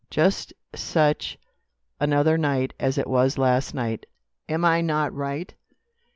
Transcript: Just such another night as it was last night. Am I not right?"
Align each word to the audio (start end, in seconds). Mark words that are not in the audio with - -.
Just 0.09 0.51
such 0.73 1.37
another 1.99 2.35
night 2.35 2.73
as 2.79 2.97
it 2.97 3.05
was 3.05 3.37
last 3.37 3.75
night. 3.75 4.07
Am 4.49 4.65
I 4.65 4.81
not 4.81 5.13
right?" 5.13 5.53